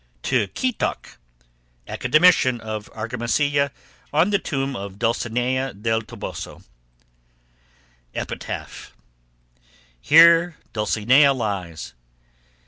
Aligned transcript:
TIQUITOC, 0.23 1.17
ACADEMICIAN 1.87 2.59
OF 2.59 2.89
ARGAMASILLA, 2.91 3.69
ON 4.11 4.31
THE 4.31 4.39
TOMB 4.39 4.75
OF 4.75 4.97
DULCINEA 4.97 5.75
DEL 5.75 6.01
TOBOSO 6.01 6.63
EPITAPH 8.15 8.95
Here 10.01 10.57
Dulcinea 10.73 11.33
lies. 11.35 11.93